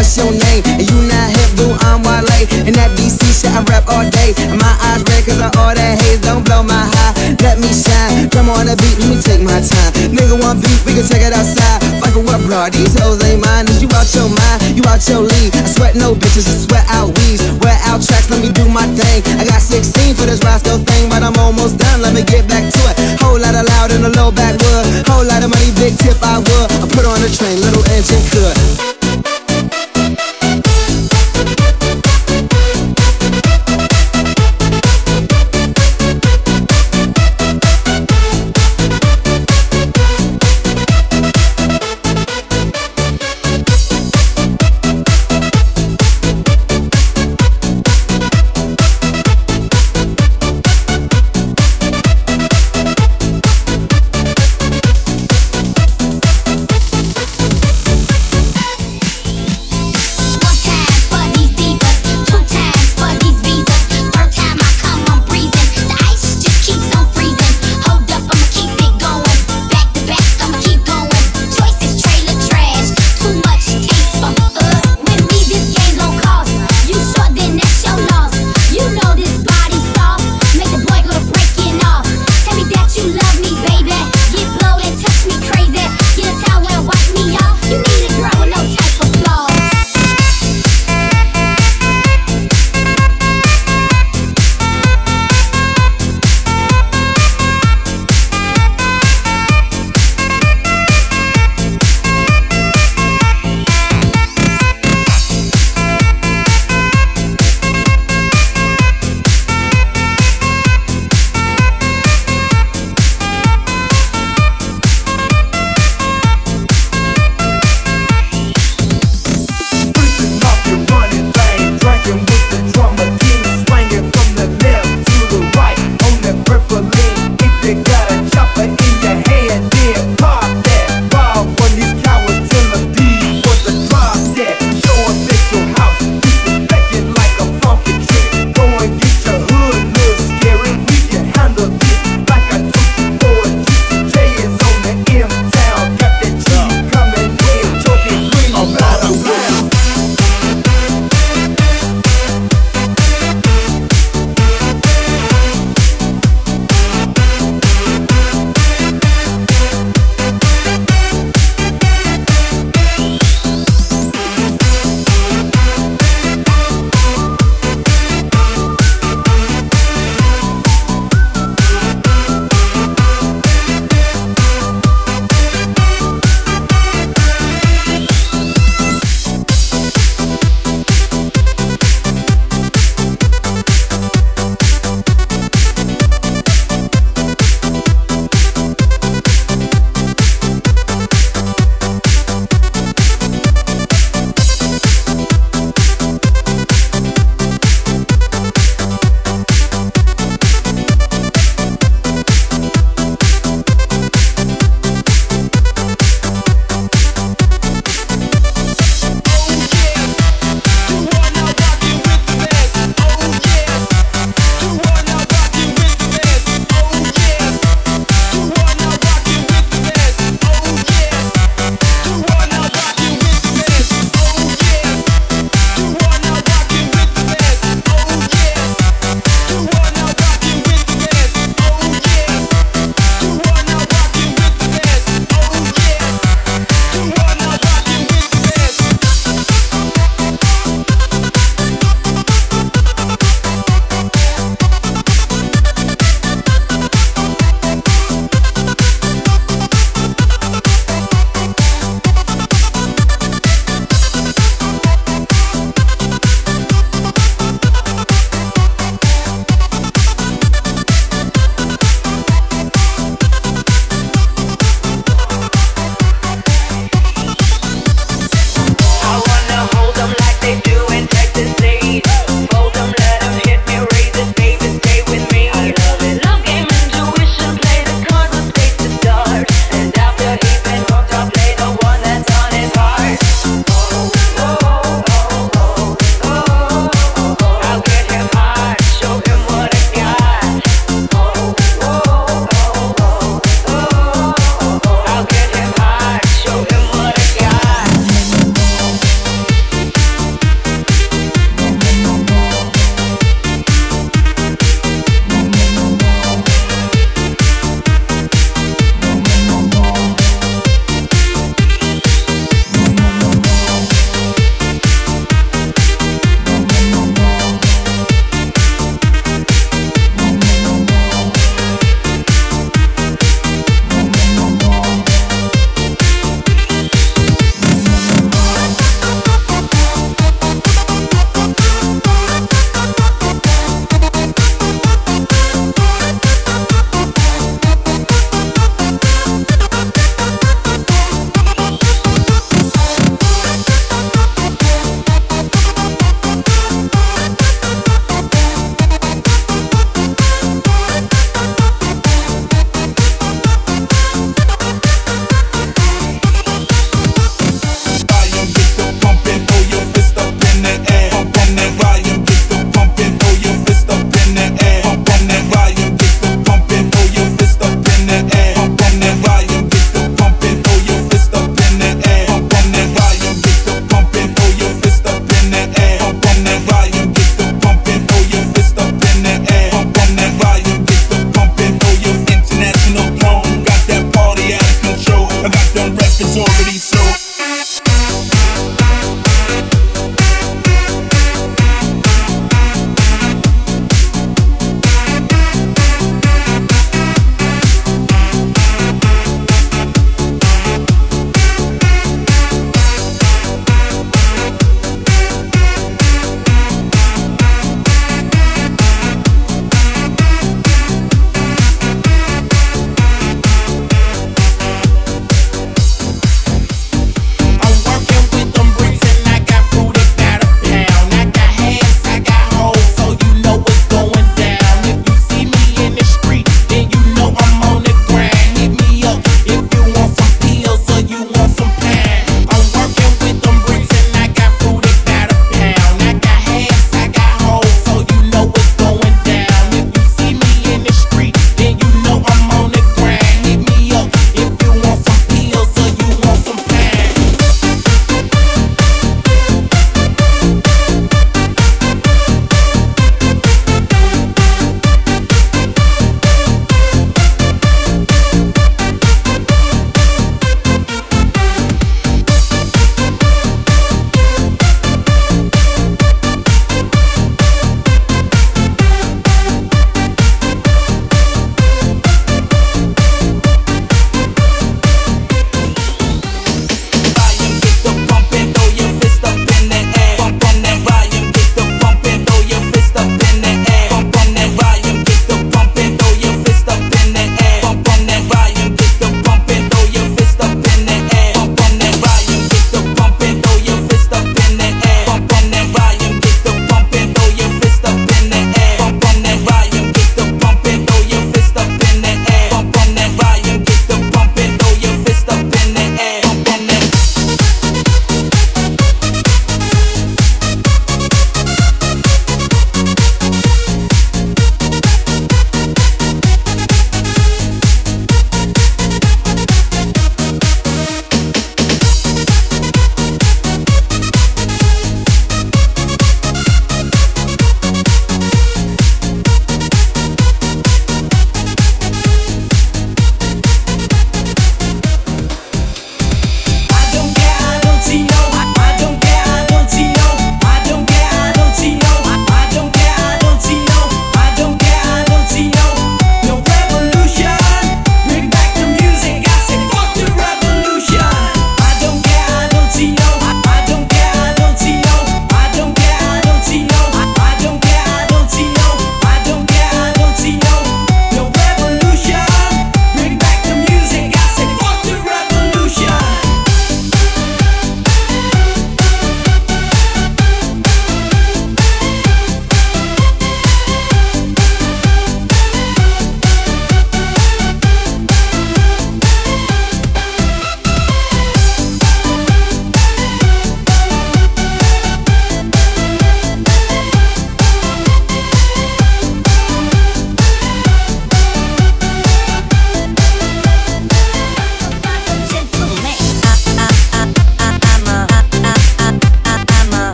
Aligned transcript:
What's 0.00 0.16
your 0.16 0.32
name? 0.32 0.64
You 0.80 0.96
not 1.12 1.28
hip, 1.28 1.60
blue 1.60 1.76
on 1.84 2.00
Wale. 2.00 2.24
And 2.64 2.72
that 2.72 2.88
DC 2.96 3.20
shit, 3.20 3.52
I 3.52 3.60
rap 3.68 3.84
all 3.84 4.00
day. 4.08 4.32
And 4.48 4.56
my 4.56 4.72
eyes 4.88 5.04
red 5.04 5.28
cause 5.28 5.36
of 5.36 5.52
all 5.60 5.76
that 5.76 6.00
haze. 6.00 6.24
Don't 6.24 6.40
blow 6.40 6.64
my 6.64 6.88
high, 6.88 7.12
let 7.44 7.60
me 7.60 7.68
shine. 7.68 8.32
Drum 8.32 8.48
on 8.48 8.64
the 8.64 8.80
beat, 8.80 8.96
let 8.96 9.12
me 9.12 9.20
take 9.20 9.44
my 9.44 9.60
time. 9.60 9.92
Nigga 10.08 10.40
want 10.40 10.64
beef, 10.64 10.88
we 10.88 10.96
can 10.96 11.04
take 11.04 11.20
it 11.20 11.36
outside. 11.36 11.84
Fuckin' 12.00 12.24
what, 12.24 12.40
bro? 12.48 12.72
These 12.72 12.96
hoes 12.96 13.20
ain't 13.28 13.44
mine. 13.44 13.68
Is 13.68 13.84
you 13.84 13.92
out 13.92 14.08
your 14.16 14.32
mind? 14.32 14.72
You 14.72 14.88
out 14.88 15.04
your 15.04 15.20
league. 15.20 15.52
I 15.52 15.68
sweat 15.68 15.92
no 15.92 16.16
bitches, 16.16 16.48
I 16.48 16.56
sweat 16.56 16.88
out 16.88 17.12
weeds. 17.20 17.44
Wear 17.60 17.76
out 17.84 18.00
tracks, 18.00 18.32
let 18.32 18.40
me 18.40 18.48
do 18.48 18.64
my 18.72 18.88
thing. 18.96 19.20
I 19.36 19.44
got 19.44 19.60
16 19.60 20.16
for 20.16 20.24
this 20.24 20.40
Roscoe 20.40 20.80
thing, 20.80 21.12
but 21.12 21.20
I'm 21.20 21.36
almost 21.36 21.76
done. 21.76 22.00
Let 22.00 22.16
me 22.16 22.24
get 22.24 22.48
back 22.48 22.64
to 22.64 22.80
it. 22.88 23.20
Whole 23.20 23.36
lot 23.36 23.52
of 23.52 23.68
loud 23.76 23.92
in 23.92 24.00
the 24.00 24.12
low 24.16 24.32
backwood. 24.32 25.04
Whole 25.12 25.28
lot 25.28 25.44
of 25.44 25.52
money, 25.52 25.68
big 25.76 25.92
tip, 26.00 26.16
I 26.24 26.40
would. 26.40 26.66
I 26.80 26.88
put 26.88 27.04
on 27.04 27.20
the 27.20 27.28
train, 27.28 27.60
little 27.60 27.84
engine 27.92 28.24
could. 28.32 28.89